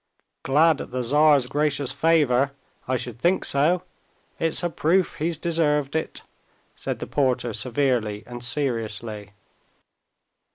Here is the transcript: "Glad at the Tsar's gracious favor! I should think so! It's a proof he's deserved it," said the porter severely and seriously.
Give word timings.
"Glad 0.41 0.81
at 0.81 0.89
the 0.89 1.03
Tsar's 1.03 1.45
gracious 1.45 1.91
favor! 1.91 2.53
I 2.87 2.97
should 2.97 3.19
think 3.19 3.45
so! 3.45 3.83
It's 4.39 4.63
a 4.63 4.69
proof 4.71 5.17
he's 5.17 5.37
deserved 5.37 5.95
it," 5.95 6.23
said 6.75 6.97
the 6.97 7.05
porter 7.05 7.53
severely 7.53 8.23
and 8.25 8.43
seriously. 8.43 9.33